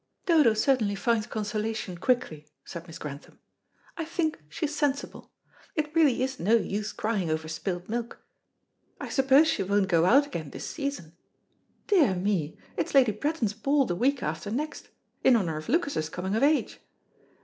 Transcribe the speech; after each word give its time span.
"Dodo 0.25 0.55
certainly 0.55 0.95
finds 0.95 1.27
consolation 1.27 1.95
quickly," 1.95 2.47
said 2.65 2.87
Miss 2.87 2.97
Grantham. 2.97 3.37
"I 3.95 4.03
think 4.03 4.39
she's 4.49 4.75
sensible. 4.75 5.29
It 5.75 5.93
really 5.95 6.23
is 6.23 6.39
no 6.39 6.55
use 6.55 6.91
crying 6.91 7.29
over 7.29 7.47
spilt 7.47 7.87
milk. 7.87 8.19
I 8.99 9.09
suppose 9.09 9.47
she 9.47 9.61
won't 9.61 9.89
go 9.89 10.05
out 10.05 10.25
again 10.25 10.49
this 10.49 10.65
season. 10.65 11.15
Dear 11.85 12.15
me, 12.15 12.57
it's 12.77 12.95
Lady 12.95 13.11
Bretton's 13.11 13.53
ball 13.53 13.85
the 13.85 13.95
week 13.95 14.23
after 14.23 14.49
next, 14.49 14.89
in 15.23 15.35
honour 15.35 15.57
of 15.57 15.69
Lucas's 15.69 16.09
coming 16.09 16.33
of 16.35 16.41
age. 16.41 16.79